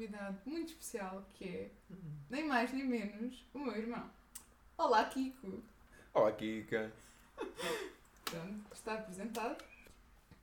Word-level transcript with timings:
convidado 0.00 0.38
muito 0.46 0.68
especial 0.68 1.22
que 1.34 1.44
é, 1.44 1.70
nem 2.30 2.48
mais 2.48 2.72
nem 2.72 2.88
menos, 2.88 3.44
o 3.52 3.58
meu 3.58 3.76
irmão. 3.76 4.10
Olá, 4.78 5.04
Kiko. 5.04 5.62
Olá, 6.14 6.32
Kika. 6.32 6.90
Pronto, 8.24 8.74
está 8.74 8.94
apresentado. 8.94 9.62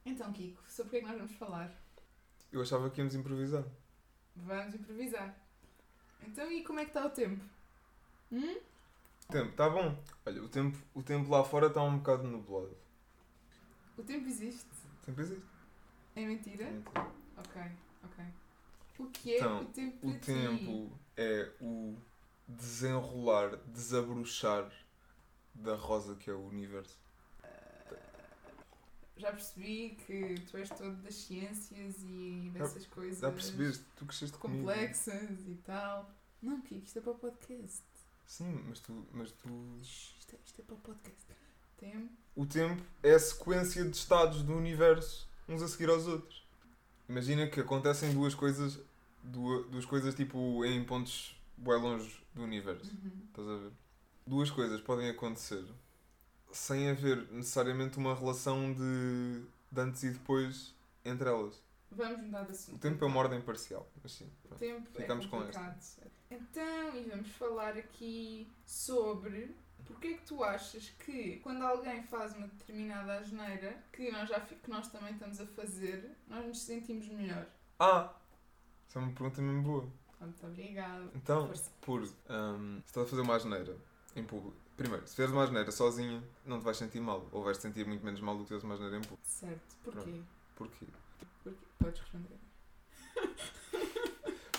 Então, 0.05 0.31
Kiko, 0.31 0.61
sobre 0.69 0.87
o 0.87 0.91
que 0.91 0.97
é 0.97 0.99
que 0.99 1.07
nós 1.07 1.17
vamos 1.17 1.31
falar? 1.37 1.75
Eu 2.51 2.61
achava 2.61 2.87
que 2.91 3.01
íamos 3.01 3.15
improvisar. 3.15 3.63
Vamos 4.35 4.75
improvisar. 4.75 5.35
Então, 6.21 6.51
e 6.51 6.63
como 6.63 6.79
é 6.79 6.83
que 6.83 6.91
está 6.91 7.07
o 7.07 7.09
tempo? 7.09 7.43
Hum? 8.31 8.59
O 9.27 9.31
tempo, 9.31 9.49
está 9.49 9.67
bom. 9.71 9.97
Olha, 10.23 10.43
o 10.43 10.49
tempo, 10.49 10.77
o 10.93 11.01
tempo 11.01 11.31
lá 11.31 11.43
fora 11.43 11.65
está 11.65 11.81
um 11.81 11.97
bocado 11.97 12.27
nublado. 12.27 12.77
O 13.97 14.03
tempo 14.03 14.27
existe? 14.27 14.69
O 15.01 15.05
tempo 15.07 15.19
existe. 15.19 15.45
É 16.15 16.23
mentira? 16.27 16.65
É 16.65 16.69
mentira. 16.69 17.11
Ok, 17.37 17.61
ok. 18.03 18.25
O 18.99 19.05
que 19.07 19.33
é 19.33 19.37
Então, 19.37 19.61
o 19.61 19.65
tempo 19.65 20.07
O 20.07 20.13
ti? 20.13 20.19
tempo 20.19 20.99
é 21.15 21.51
o 21.61 21.95
desenrolar, 22.47 23.57
desabrochar 23.67 24.71
da 25.53 25.75
rosa 25.75 26.15
que 26.15 26.29
é 26.29 26.33
o 26.33 26.45
universo. 26.47 26.97
Já 29.17 29.31
percebi 29.31 29.97
que 30.05 30.35
tu 30.49 30.57
és 30.57 30.69
todo 30.69 30.95
das 31.01 31.15
ciências 31.15 31.95
e 32.03 32.51
dessas 32.53 32.85
coisas 32.85 33.19
Já 33.19 33.31
percebeste? 33.31 33.83
Tu 33.95 34.05
cresceste 34.05 34.37
comigo. 34.37 34.59
complexas 34.61 35.39
e 35.47 35.55
tal. 35.65 36.11
Não, 36.41 36.61
Kiko, 36.61 36.85
isto 36.85 36.99
é 36.99 37.01
para 37.01 37.11
o 37.13 37.15
podcast. 37.15 37.81
Sim, 38.27 38.63
mas 38.67 38.79
tu, 38.79 39.07
mas 39.11 39.31
tu... 39.31 39.49
Isto 39.81 40.35
é, 40.35 40.39
isto 40.45 40.61
é 40.61 40.63
para 40.63 40.75
o 40.75 40.79
podcast. 40.79 41.25
Tempo. 41.77 42.13
O 42.35 42.45
tempo 42.45 42.83
é 43.01 43.13
a 43.15 43.19
sequência 43.19 43.83
de 43.83 43.95
estados 43.97 44.43
do 44.43 44.53
universo, 44.55 45.27
uns 45.49 45.63
a 45.63 45.67
seguir 45.67 45.89
aos 45.89 46.05
outros. 46.05 46.46
Imagina 47.09 47.47
que 47.47 47.59
acontecem 47.59 48.13
duas 48.13 48.35
coisas, 48.35 48.79
duas, 49.23 49.65
duas 49.67 49.85
coisas 49.85 50.13
tipo 50.13 50.65
em 50.65 50.83
pontos 50.83 51.35
bem 51.55 51.75
longe 51.75 52.23
do 52.33 52.43
universo. 52.43 52.91
Uhum. 53.03 53.21
Estás 53.27 53.47
a 53.47 53.57
ver? 53.57 53.71
Duas 54.25 54.51
coisas 54.51 54.81
podem 54.81 55.09
acontecer 55.09 55.63
sem 56.51 56.89
haver 56.89 57.27
necessariamente 57.31 57.97
uma 57.97 58.15
relação 58.15 58.73
de, 58.73 59.41
de 59.71 59.81
antes 59.81 60.03
e 60.03 60.11
depois 60.11 60.75
entre 61.03 61.29
elas. 61.29 61.61
Vamos 61.89 62.21
mudar 62.21 62.43
de 62.43 62.51
assunto. 62.51 62.75
O 62.75 62.79
tempo 62.79 63.03
é 63.03 63.07
uma 63.07 63.19
ordem 63.19 63.41
parcial, 63.41 63.89
mas 64.03 64.11
sim. 64.11 64.29
O 64.51 64.55
tempo 64.55 64.89
Ficamos 64.91 65.25
é 65.25 65.29
com 65.29 65.37
complicado. 65.37 65.81
Então, 66.29 66.95
e 66.95 67.09
vamos 67.09 67.29
falar 67.29 67.77
aqui 67.77 68.51
sobre 68.65 69.55
porque 69.85 70.07
é 70.07 70.13
que 70.13 70.25
tu 70.25 70.43
achas 70.43 70.89
que 70.99 71.37
quando 71.37 71.63
alguém 71.63 72.03
faz 72.03 72.35
uma 72.35 72.47
determinada 72.47 73.19
asneira, 73.19 73.83
que 73.91 74.11
nós, 74.11 74.29
já, 74.29 74.39
que 74.39 74.69
nós 74.69 74.87
também 74.89 75.13
estamos 75.13 75.39
a 75.39 75.45
fazer, 75.45 76.11
nós 76.27 76.45
nos 76.45 76.61
sentimos 76.61 77.07
melhor. 77.07 77.45
Ah! 77.79 78.13
Essa 78.87 78.99
é 78.99 79.01
uma 79.01 79.11
pergunta 79.11 79.41
mesmo 79.41 79.63
boa. 79.63 79.91
Muito 80.19 80.47
obrigada. 80.47 81.11
Então, 81.15 81.47
Força. 81.47 81.71
por 81.81 82.01
hum, 82.01 82.79
se 82.81 82.87
estás 82.87 83.07
a 83.07 83.09
fazer 83.09 83.21
uma 83.21 83.35
asneira 83.35 83.77
em 84.15 84.23
público. 84.23 84.57
Primeiro, 84.75 85.07
se 85.07 85.15
fizeres 85.15 85.31
uma 85.31 85.43
asneira 85.43 85.71
sozinha, 85.71 86.23
não 86.45 86.59
te 86.59 86.63
vais 86.63 86.77
sentir 86.77 86.99
mal. 86.99 87.27
Ou 87.31 87.43
vais 87.43 87.57
te 87.57 87.61
sentir 87.61 87.85
muito 87.85 88.03
menos 88.03 88.21
mal 88.21 88.35
do 88.35 88.43
que 88.43 88.49
se 88.49 88.59
fizeres 88.59 88.63
uma 88.63 88.73
asneira 88.75 88.97
em 88.97 89.01
público. 89.01 89.21
Certo. 89.23 89.77
Porquê? 89.83 90.21
Porquê? 90.55 90.87
Porquê? 91.43 91.57
Podes 91.79 92.01
responder. 92.01 92.39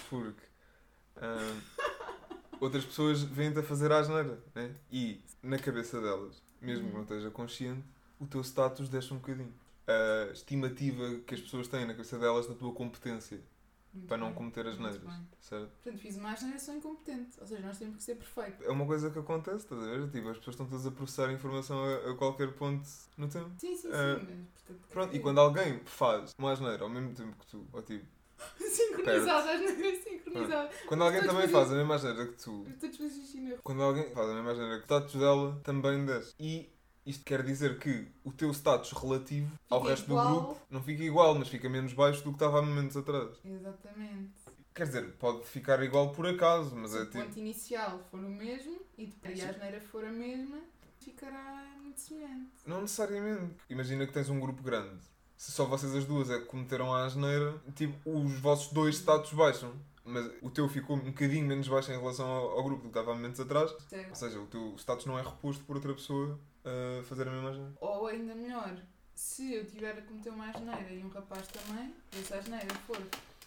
Porque 0.09 0.47
hum, 1.17 1.61
outras 2.61 2.85
pessoas 2.85 3.23
vêm-te 3.23 3.59
a 3.59 3.63
fazer 3.63 3.91
a 3.93 3.99
asneira, 3.99 4.39
né? 4.55 4.75
E 4.91 5.21
na 5.43 5.59
cabeça 5.59 6.01
delas, 6.01 6.43
mesmo 6.61 6.85
que 6.87 6.91
não 6.91 6.97
Uhum. 6.99 7.03
esteja 7.03 7.31
consciente, 7.31 7.85
o 8.19 8.27
teu 8.27 8.41
status 8.43 8.89
desce 8.89 9.13
um 9.13 9.19
bocadinho. 9.19 9.53
A 9.87 10.33
estimativa 10.33 11.19
que 11.27 11.35
as 11.35 11.41
pessoas 11.41 11.67
têm 11.69 11.87
na 11.87 11.95
cabeça 11.95 12.19
delas 12.19 12.47
da 12.47 12.55
tua 12.55 12.73
competência 12.73 13.41
Muito 13.95 14.07
para 14.07 14.19
não 14.19 14.27
bem, 14.29 14.37
cometer 14.37 14.67
as 14.67 14.79
neiras, 14.79 15.01
certo? 15.41 15.71
Portanto, 15.83 15.99
fiz 16.03 16.17
uma 16.17 16.33
asneira, 16.33 16.59
sou 16.59 16.75
incompetente. 16.75 17.41
Ou 17.41 17.47
seja, 17.47 17.63
nós 17.67 17.79
temos 17.79 17.97
que 17.97 18.03
ser 18.03 18.17
perfeitos. 18.17 18.67
É 18.67 18.71
uma 18.71 18.85
coisa 18.87 19.11
que 19.11 19.19
acontece, 19.19 19.59
estás 19.65 19.81
a 19.83 19.85
ver? 19.87 20.11
Tipo, 20.11 20.29
as 20.29 20.37
pessoas 20.39 20.55
estão 20.55 20.67
todas 20.67 20.87
a 20.87 20.91
processar 20.91 21.33
informação 21.33 21.83
a, 21.83 22.11
a 22.11 22.15
qualquer 22.17 22.53
ponto 22.53 22.87
no 23.17 23.29
tempo. 23.29 23.51
Sim, 23.59 23.75
sim, 23.77 23.83
sim. 23.83 23.89
Ah, 23.95 24.19
mas, 24.19 24.63
portanto, 24.63 24.89
Pronto, 24.93 25.15
e 25.15 25.19
é- 25.19 25.21
quando 25.21 25.41
alguém 25.41 25.81
faz 25.87 26.35
uma 26.39 26.53
asneira 26.53 26.83
ao 26.83 26.91
mesmo 26.91 27.15
tempo 27.15 27.35
que 27.39 27.47
tu, 27.47 27.67
ou 27.73 27.83
tipo, 27.83 28.05
Sincronizada, 28.59 29.53
asneira 29.53 30.03
sincronizada. 30.03 30.71
quando 30.87 31.05
alguém 31.05 31.23
também 31.23 31.49
faz 31.49 31.73
a 31.73 31.75
mesma 31.77 31.95
asneira 31.95 32.27
que 32.27 32.33
tu, 32.43 32.63
rua. 32.63 33.59
quando 33.63 33.83
alguém 33.83 34.11
faz 34.11 34.29
a 34.31 34.35
mesma 34.35 34.51
asneira 34.53 34.77
que 34.77 34.83
o 34.83 34.85
status 34.85 35.15
dela, 35.15 35.61
também 35.65 36.05
desce. 36.05 36.35
E 36.39 36.71
isto 37.07 37.25
quer 37.25 37.43
dizer 37.43 37.79
que 37.79 38.07
o 38.25 38.31
teu 38.33 38.51
status 38.53 38.93
relativo 38.93 39.51
ao 39.71 39.81
Fica 39.81 39.91
resto 39.91 40.05
igual. 40.11 40.27
do 40.29 40.35
grupo 40.47 40.61
não 40.71 40.83
fica 40.83 41.03
igual, 41.03 41.35
mas 41.35 41.49
fica 41.49 41.69
menos 41.69 41.93
baixo 41.93 42.23
do 42.23 42.31
que 42.31 42.37
estava 42.37 42.59
há 42.59 42.63
momentos 42.63 42.97
atrás. 42.97 43.39
Exatamente. 43.45 44.33
Quer 44.75 44.87
dizer, 44.87 45.13
pode 45.19 45.45
ficar 45.47 45.83
igual 45.83 46.13
por 46.13 46.27
acaso, 46.27 46.77
mas 46.77 46.93
Se 46.93 46.99
é 46.99 47.01
o 47.01 47.07
tipo. 47.07 47.25
ponto 47.25 47.39
inicial 47.39 48.01
for 48.11 48.21
o 48.21 48.29
mesmo 48.29 48.79
e 48.97 49.07
depois 49.07 49.39
Sim. 49.41 49.47
a 49.47 49.51
asneira 49.51 49.81
for 49.81 50.05
a 50.05 50.13
mesma, 50.13 50.59
ficará 51.01 51.75
muito 51.83 51.99
semelhante. 52.01 52.51
Não 52.67 52.83
necessariamente. 52.83 53.55
Imagina 53.69 54.07
que 54.07 54.13
tens 54.13 54.29
um 54.29 54.39
grupo 54.39 54.63
grande. 54.63 55.01
Se 55.39 55.53
só 55.53 55.65
vocês 55.65 55.95
as 55.95 56.05
duas 56.05 56.29
é 56.31 56.39
que 56.41 56.47
cometeram 56.47 56.93
a 56.93 57.05
asneira, 57.07 57.55
tipo, 57.75 57.97
os 58.11 58.39
vossos 58.41 58.73
dois 58.73 58.97
status 58.97 59.33
baixam. 59.33 59.73
Mas 60.05 60.29
o 60.43 60.51
teu 60.51 60.69
ficou 60.69 60.97
um 60.97 61.01
bocadinho 61.01 61.47
menos 61.47 61.69
baixo 61.69 61.93
em 61.93 61.99
relação 61.99 62.27
ao, 62.27 62.51
ao 62.59 62.65
grupo 62.65 62.79
do 62.83 62.91
que 62.91 62.99
estava 62.99 63.13
há 63.13 63.15
momentos 63.15 63.39
atrás. 63.39 63.71
Ou 63.71 63.81
Certo? 63.89 64.15
seja, 64.17 64.41
o 64.41 64.47
teu 64.47 64.75
status 64.77 65.07
não 65.07 65.19
é 65.19 65.23
reposto 65.23 65.63
por 65.65 65.77
outra 65.77 65.95
pessoa 65.95 66.39
a 66.65 67.03
fazer 67.05 67.29
a 67.29 67.31
mesma 67.31 67.51
asneira. 67.51 67.73
Ou 67.81 68.07
ainda 68.09 68.35
melhor, 68.35 68.77
se 69.15 69.53
eu 69.55 69.65
tiver 69.67 69.97
a 69.99 70.03
cometer 70.03 70.31
uma 70.31 70.49
asneira 70.51 70.91
e 70.93 71.05
um 71.05 71.09
rapaz 71.09 71.47
também, 71.49 71.95
e 72.17 72.19
essa 72.21 72.37
asneira 72.37 72.75
for 72.87 72.97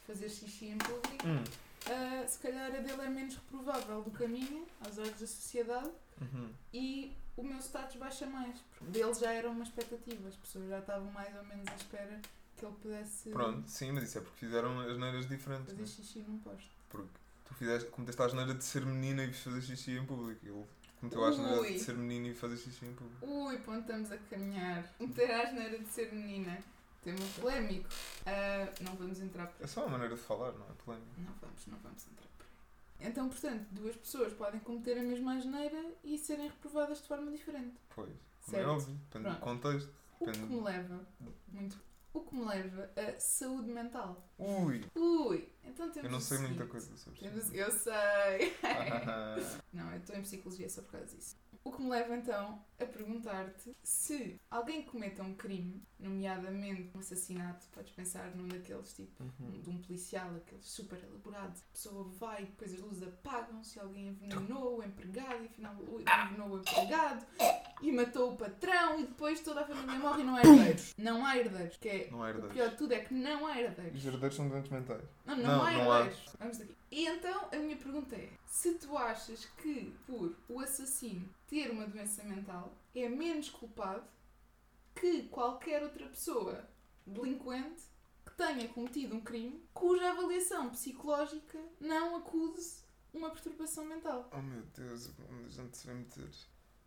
fazer 0.08 0.30
xixi 0.30 0.68
em 0.68 0.78
público, 0.78 1.28
Hum. 1.28 1.44
ah, 1.88 2.26
se 2.28 2.38
calhar 2.40 2.68
a 2.74 2.80
dele 2.80 3.02
é 3.02 3.10
menos 3.10 3.36
reprovável 3.36 4.04
do 4.04 4.30
minha, 4.30 4.64
aos 4.86 4.98
olhos 4.98 5.20
da 5.20 5.28
sociedade, 5.28 5.90
Uhum. 6.22 6.50
e 6.72 7.12
o 7.38 7.44
meu 7.44 7.58
status 7.60 7.96
baixa 7.96 8.26
mais. 8.26 8.58
Porque 8.78 8.92
dele 8.92 9.14
já 9.14 9.32
era 9.32 9.50
uma 9.50 9.64
expectativa, 9.64 10.28
as 10.28 10.36
pessoas 10.36 10.70
já 10.70 10.80
estavam 10.80 11.12
mais 11.12 11.36
ou 11.36 11.44
menos 11.46 11.68
à 11.68 11.76
espera 11.76 12.20
que 12.58 12.66
ele 12.66 12.76
pudesse 12.82 13.30
Pronto, 13.30 13.70
sim, 13.70 13.92
mas 13.92 14.04
isso 14.04 14.18
é 14.18 14.22
porque 14.22 14.46
fizeram 14.46 14.80
asneiras 14.82 15.28
diferentes. 15.28 15.68
fazer 15.68 15.82
Né? 15.82 15.88
xixi 15.88 16.20
num 16.20 16.38
posto. 16.40 16.70
Porque 16.90 17.10
tu 17.46 17.54
fizeste, 17.56 17.90
cometeste 17.90 18.22
a 18.22 18.26
asneira 18.26 18.54
de 18.54 18.64
ser 18.64 18.86
menina 18.86 19.24
e 19.24 19.34
fazer 19.34 19.62
xixi 19.62 19.92
em 19.98 20.06
público. 20.06 20.46
Ele 20.46 20.66
cometeu 21.00 21.26
a 21.26 21.30
asneira 21.30 21.62
de 21.64 21.80
ser 21.80 21.96
menino 21.96 22.28
e 22.28 22.34
fazer 22.36 22.58
xixi 22.58 22.86
em 22.86 22.94
público. 22.94 23.26
Ui, 23.26 23.60
onde 23.68 23.80
estamos 23.80 24.12
a 24.12 24.18
caminhar? 24.18 24.94
Meter 25.00 25.32
a 25.32 25.44
asneira 25.44 25.80
de 25.80 25.88
ser 25.88 26.14
menina. 26.14 26.58
Tema 27.04 27.18
polémico. 27.40 27.90
Ah, 28.28 28.72
não 28.82 28.96
vamos 28.96 29.20
entrar 29.20 29.48
por 29.48 29.64
É 29.64 29.68
só 29.68 29.82
uma 29.82 29.94
maneira 29.98 30.16
de 30.16 30.22
falar, 30.22 30.52
não 30.52 30.66
é 30.68 30.74
polémico. 30.86 31.10
Não 31.18 31.34
vamos, 31.42 31.66
não 31.66 31.80
vamos 31.80 32.06
entrar. 32.06 32.31
Então, 33.02 33.28
portanto, 33.30 33.66
duas 33.72 33.96
pessoas 33.96 34.32
podem 34.34 34.60
cometer 34.62 34.98
a 34.98 35.04
mesma 35.04 35.36
asneira 35.38 35.84
e 36.04 36.18
serem 36.18 36.48
reprovadas 36.48 37.02
de 37.02 37.08
forma 37.08 37.32
diferente. 37.32 37.76
Pois, 37.96 38.10
é 38.10 38.52
Certo. 38.52 38.70
óbvio, 38.70 38.94
depende 38.96 39.30
do 39.30 39.36
Pronto. 39.38 39.40
contexto. 39.42 39.94
O 40.20 40.26
que 40.26 40.32
Depende- 40.32 40.54
me 40.54 40.62
leva, 40.62 41.08
muito, 41.48 41.82
o 42.14 42.20
que 42.22 42.36
me 42.36 42.46
leva 42.46 42.92
a 42.96 43.20
saúde 43.20 43.72
mental. 43.72 44.30
Ui, 44.38 44.84
Ui, 44.96 45.51
então 45.66 45.90
temos 45.90 46.06
eu 46.06 46.12
não 46.12 46.18
o 46.18 46.22
sei 46.22 46.38
muita 46.40 46.66
coisa 46.66 46.96
sobre 46.98 47.20
Temos, 47.20 47.46
isso. 47.46 47.56
eu 47.56 47.72
sei. 47.72 48.54
Não, 49.74 49.90
eu 49.92 49.98
estou 50.00 50.16
em 50.16 50.22
psicologia 50.22 50.70
só 50.70 50.82
por 50.82 50.92
causa 50.94 51.16
disso. 51.16 51.36
O 51.64 51.72
que 51.72 51.82
me 51.82 51.90
leva 51.90 52.16
então 52.18 52.60
a 52.80 52.86
perguntar-te 52.86 53.72
se 53.84 54.40
alguém 54.50 54.82
cometa 54.82 55.22
um 55.22 55.36
crime, 55.36 55.80
nomeadamente 56.00 56.90
um 56.96 57.00
assassinato, 57.00 57.68
podes 57.72 57.92
pensar 57.94 58.36
num 58.36 58.48
daqueles 58.48 58.92
tipo 58.94 59.24
Uhum. 59.40 59.62
de 59.62 59.70
um 59.70 59.78
policial, 59.78 60.28
aqueles 60.36 60.66
super 60.66 61.00
elaborados. 61.04 61.62
A 61.62 61.72
pessoa 61.74 62.04
vai, 62.20 62.46
depois 62.46 62.74
as 62.74 62.80
luzes 62.80 63.04
apagam-se, 63.04 63.80
alguém 63.80 64.08
envenenou 64.08 64.80
o 64.80 64.84
empregado 64.84 65.44
e 65.44 65.46
afinal 65.46 65.76
envenenou 65.76 66.50
o 66.50 66.60
empregado 66.62 67.26
e 67.84 67.92
matou 67.92 68.34
o 68.34 68.38
patrão 68.38 69.00
e 69.00 69.06
depois 69.06 69.40
toda 69.42 69.62
a 69.62 69.66
família 69.66 70.00
morre 70.00 70.22
e 70.22 70.26
não 70.26 70.36
há 70.36 70.42
herdeiros. 70.42 70.94
Não 70.98 71.24
há 71.26 71.38
herdeiros, 71.38 71.78
que 71.78 71.90
é 71.90 72.10
Não 72.10 72.24
há 72.24 72.26
o 72.26 72.30
herdeiros. 72.30 72.54
pior 72.54 72.70
de 72.72 72.78
tudo 72.78 72.94
é 72.94 73.00
que 73.02 73.14
não 73.14 73.46
há 73.46 73.62
herdeiros. 73.62 74.00
Os 74.00 74.06
herdeiros 74.06 74.36
são 74.36 74.50
doentes 74.50 74.72
mentais. 74.72 75.04
Não, 75.26 75.36
não, 75.38 75.44
Não, 75.58 75.86
não 75.86 75.96
herdeiros. 75.98 76.36
Vamos 76.40 76.58
daqui. 76.58 76.78
E 76.92 77.06
então 77.08 77.50
a 77.52 77.56
minha 77.58 77.78
pergunta 77.78 78.16
é: 78.16 78.30
se 78.46 78.74
tu 78.76 78.98
achas 78.98 79.46
que 79.46 79.96
por 80.06 80.36
o 80.50 80.60
assassino 80.60 81.28
ter 81.48 81.72
uma 81.72 81.88
doença 81.88 82.24
mental 82.24 82.74
é 82.96 83.08
menos 83.08 83.50
culpado 83.50 84.04
que 84.96 85.24
qualquer 85.24 85.84
outra 85.84 86.06
pessoa 86.08 86.68
delinquente 87.06 87.84
que 88.26 88.32
tenha 88.34 88.68
cometido 88.68 89.16
um 89.16 89.22
crime 89.22 89.64
cuja 89.74 90.12
avaliação 90.12 90.70
psicológica 90.70 91.60
não 91.80 92.18
acuse 92.18 92.84
uma 93.14 93.30
perturbação 93.30 93.86
mental? 93.86 94.30
Oh 94.34 94.42
meu 94.42 94.64
Deus, 94.76 95.12
onde 95.30 95.46
a 95.46 95.50
gente 95.50 95.78
se 95.78 95.88
vai 95.88 95.96
meter? 95.96 96.30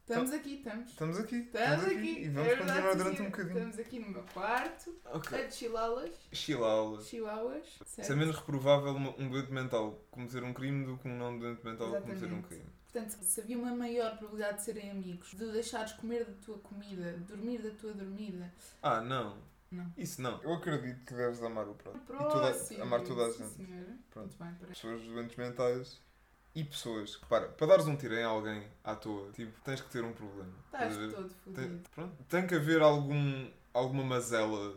Estamos 0.06 0.32
aqui, 0.32 0.54
estamos. 0.56 0.90
Estamos 0.90 1.18
aqui. 1.18 1.36
Estamos 1.36 1.84
aqui. 1.86 1.94
E 2.20 2.24
É 2.26 2.28
vamos 2.30 2.48
verdade, 2.48 2.58
continuar 2.58 2.92
sim, 2.92 2.98
durante 2.98 3.22
um 3.22 3.24
bocadinho. 3.24 3.56
Estamos 3.56 3.78
aqui 3.78 3.98
no 4.00 4.08
meu 4.10 4.22
quarto, 4.34 4.94
Ok. 5.06 5.38
a 5.38 5.46
de 5.46 5.54
chilalas, 5.54 6.10
Chilaulas. 6.30 7.06
chihuahuas. 7.06 7.66
Se 7.86 8.00
é 8.02 8.04
certo? 8.04 8.18
menos 8.18 8.36
reprovável 8.36 8.92
um 8.92 9.30
doente 9.30 9.50
mental 9.50 10.04
cometer 10.10 10.42
um 10.44 10.52
crime 10.52 10.84
do 10.84 10.98
que 10.98 11.08
um 11.08 11.16
não 11.16 11.38
doente 11.38 11.64
mental 11.64 11.88
cometer 11.88 12.10
um 12.10 12.12
Exatamente. 12.12 12.46
crime. 12.48 12.66
Portanto, 12.92 13.10
se 13.22 13.40
havia 13.40 13.58
uma 13.58 13.74
maior 13.74 14.18
probabilidade 14.18 14.58
de 14.58 14.64
serem 14.64 14.90
amigos, 14.90 15.30
de 15.30 15.50
deixares 15.50 15.92
comer 15.94 16.24
da 16.26 16.34
tua 16.34 16.58
comida, 16.58 17.12
de 17.14 17.20
dormir 17.24 17.62
da 17.62 17.70
tua 17.70 17.92
dormida. 17.94 18.52
Ah, 18.82 19.00
não. 19.00 19.38
Não. 19.70 19.90
Isso 19.96 20.20
não. 20.22 20.40
Eu 20.42 20.52
acredito 20.52 21.02
que 21.04 21.14
deves 21.14 21.42
amar 21.42 21.66
o 21.66 21.74
próximo. 21.74 22.04
Próximo. 22.04 22.30
toda- 22.78 22.82
amar 22.84 23.00
toda 23.00 23.26
a 23.26 23.32
sim, 23.32 23.38
gente. 23.38 23.54
senhora. 23.54 23.98
Pronto. 24.10 24.26
Muito 24.28 24.38
bem, 24.38 24.54
parece. 24.60 24.80
Pessoas 24.82 25.02
doentes 25.02 25.36
mentais 25.36 26.00
e 26.54 26.62
pessoas 26.64 27.16
que, 27.16 27.26
para, 27.26 27.48
para 27.48 27.66
dares 27.66 27.86
um 27.86 27.96
tiro 27.96 28.14
em 28.14 28.22
alguém 28.22 28.62
à 28.84 28.94
toa, 28.94 29.30
tipo, 29.32 29.52
tens 29.62 29.80
que 29.80 29.90
ter 29.90 30.04
um 30.04 30.12
problema. 30.12 30.52
Estás 30.66 30.96
todo 31.12 31.28
fodido. 31.44 31.80
pronto, 31.94 32.16
tem 32.28 32.46
que 32.46 32.54
haver 32.54 32.80
algum, 32.80 33.48
alguma 33.72 34.04
mazela 34.04 34.76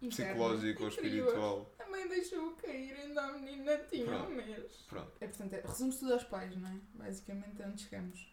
Interno, 0.00 0.08
psicológica 0.10 0.82
ou 0.82 0.88
espiritual. 0.88 1.70
A 1.78 1.90
mãe 1.90 2.08
deixou 2.08 2.52
cair, 2.52 2.94
ainda 2.94 3.20
a 3.20 3.32
menina 3.32 3.76
tinha 3.90 4.06
Pronto. 4.06 4.30
um 4.30 4.34
mês. 4.36 4.72
Pronto. 4.88 5.12
É, 5.20 5.26
portanto, 5.26 5.52
é, 5.54 5.60
resume-se 5.66 5.98
tudo 6.00 6.12
aos 6.14 6.24
pais, 6.24 6.56
não 6.56 6.68
é? 6.68 6.76
Basicamente 6.94 7.60
é 7.62 7.66
onde 7.66 7.82
chegamos. 7.82 8.32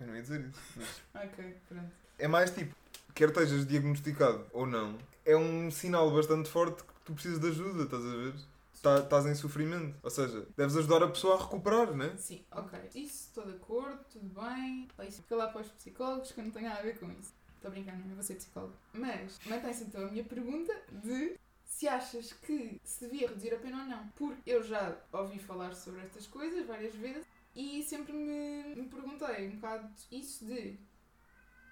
Eu 0.00 0.06
não 0.06 0.14
ia 0.14 0.22
dizer 0.22 0.40
isso. 0.40 0.60
mas 0.76 1.24
Ok, 1.24 1.56
pronto. 1.68 1.90
É 2.18 2.28
mais 2.28 2.50
tipo, 2.50 2.74
quer 3.14 3.28
estejas 3.28 3.66
diagnosticado 3.66 4.46
ou 4.52 4.66
não, 4.66 4.96
é 5.24 5.36
um 5.36 5.70
sinal 5.70 6.10
bastante 6.10 6.48
forte 6.48 6.82
que 6.84 6.92
tu 7.04 7.14
precisas 7.14 7.40
de 7.40 7.48
ajuda, 7.48 7.84
estás 7.84 8.04
a 8.04 8.16
ver? 8.16 8.34
Tá- 8.82 8.98
Estás 9.00 9.26
em 9.26 9.34
sofrimento. 9.34 9.98
Ou 10.02 10.10
seja, 10.10 10.46
deves 10.56 10.76
ajudar 10.76 11.02
a 11.02 11.08
pessoa 11.08 11.36
a 11.36 11.42
recuperar, 11.44 11.94
né? 11.94 12.16
Sim, 12.16 12.44
ok. 12.50 12.78
Isso, 12.94 13.28
estou 13.28 13.44
de 13.44 13.56
acordo, 13.56 14.04
tudo 14.10 14.28
bem. 14.40 14.88
Fica 15.10 15.36
lá 15.36 15.48
para 15.48 15.62
os 15.62 15.68
psicólogos 15.68 16.32
que 16.32 16.40
eu 16.40 16.44
não 16.44 16.50
tenho 16.50 16.68
nada 16.68 16.80
a 16.80 16.82
ver 16.82 16.98
com 16.98 17.10
isso. 17.12 17.32
Estou 17.54 17.68
a 17.68 17.70
brincar, 17.72 17.96
não, 17.98 18.14
vou 18.14 18.22
ser 18.22 18.34
psicóloga. 18.36 18.74
Mas 18.92 19.38
mantém-se 19.46 19.84
então 19.84 20.06
a 20.06 20.10
minha 20.10 20.24
pergunta 20.24 20.72
de 20.92 21.36
se 21.64 21.88
achas 21.88 22.32
que 22.32 22.80
se 22.84 23.06
devia 23.06 23.28
reduzir 23.28 23.52
a 23.54 23.58
pena 23.58 23.82
ou 23.82 23.88
não. 23.88 24.08
Porque 24.16 24.40
eu 24.50 24.62
já 24.62 24.96
ouvi 25.12 25.38
falar 25.38 25.74
sobre 25.74 26.00
estas 26.02 26.26
coisas 26.26 26.66
várias 26.66 26.94
vezes 26.94 27.26
e 27.54 27.82
sempre 27.82 28.12
me, 28.12 28.74
me 28.76 28.88
perguntei 28.88 29.48
um 29.48 29.56
bocado 29.56 29.88
isso 30.10 30.44
de 30.46 30.78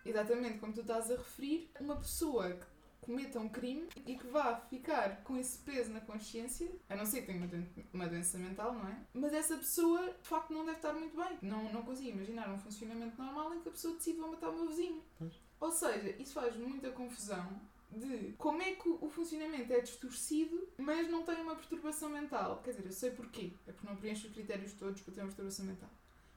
exatamente 0.05 0.59
como 0.59 0.73
tu 0.73 0.81
estás 0.81 1.11
a 1.11 1.17
referir, 1.17 1.71
uma 1.81 1.97
pessoa 1.97 2.51
que 2.51 2.67
cometa 3.07 3.39
um 3.39 3.49
crime 3.49 3.87
e 4.05 4.17
que 4.17 4.27
vá 4.27 4.57
ficar 4.57 5.23
com 5.23 5.37
esse 5.37 5.59
peso 5.59 5.93
na 5.93 6.01
consciência, 6.01 6.69
a 6.89 6.97
não 6.97 7.07
ser 7.07 7.21
que 7.21 7.27
tenha 7.29 7.39
uma, 7.39 7.47
doen- 7.47 7.67
uma 7.95 8.09
doença 8.09 8.37
mental, 8.39 8.75
não 8.75 8.89
é? 8.89 8.99
Mas 9.15 9.33
essa 9.33 9.57
pessoa, 9.57 10.13
de 10.21 10.29
facto, 10.29 10.53
não 10.53 10.65
deve 10.65 10.79
estar 10.79 10.93
muito 10.93 11.17
bem. 11.17 11.39
Não, 11.41 11.73
não 11.73 11.83
consigo 11.83 12.11
imaginar 12.11 12.49
um 12.53 12.59
funcionamento 12.59 13.17
normal 13.21 13.55
em 13.55 13.61
que 13.61 13.69
a 13.69 13.73
pessoa 13.73 13.95
decide 13.95 14.19
vou 14.19 14.31
matar 14.31 14.51
o 14.51 14.55
meu 14.57 14.69
vizinho. 14.69 15.03
Pois. 15.19 15.33
Ou 15.61 15.71
seja, 15.71 16.11
isso 16.21 16.35
faz 16.35 16.57
muita 16.57 16.91
confusão 16.91 17.61
de 17.91 18.35
como 18.37 18.61
é 18.61 18.73
que 18.73 18.89
o 18.89 19.09
funcionamento 19.09 19.73
é 19.73 19.81
distorcido, 19.81 20.69
mas 20.77 21.09
não 21.09 21.23
tem 21.23 21.37
uma 21.41 21.55
perturbação 21.55 22.09
mental. 22.11 22.61
Quer 22.63 22.73
dizer, 22.73 22.85
eu 22.87 22.93
sei 22.93 23.11
porquê. 23.13 23.53
É 23.67 23.73
porque 23.73 23.87
não 23.87 23.97
preenche 23.97 24.27
os 24.27 24.33
critérios 24.35 24.73
todos 24.75 25.01
para 25.01 25.15
ter 25.15 25.21
uma 25.21 25.29
perturbação 25.29 25.65
mental. 25.65 25.89